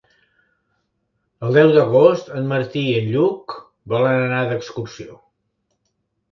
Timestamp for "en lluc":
3.03-3.57